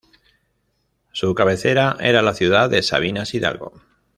[1.11, 3.71] Su cabecera era la ciudad de Sabinas Hidalgo.